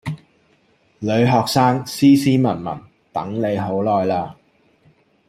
[0.97, 2.81] 女學生，斯斯文文，
[3.13, 4.33] 等你好耐喇